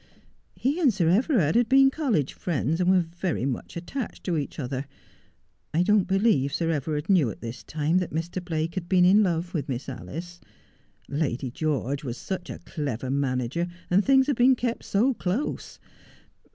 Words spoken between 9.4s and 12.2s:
with Miss Alice. Lady George was